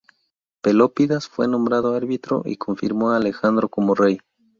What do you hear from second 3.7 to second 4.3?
rey.